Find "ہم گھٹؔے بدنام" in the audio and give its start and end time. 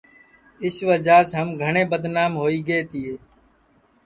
1.41-2.31